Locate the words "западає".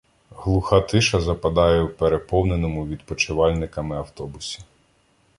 1.21-1.81